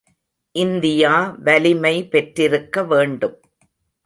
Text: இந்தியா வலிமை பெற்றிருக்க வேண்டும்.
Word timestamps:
இந்தியா 0.55 1.35
வலிமை 1.43 1.93
பெற்றிருக்க 2.07 2.83
வேண்டும். 2.83 3.37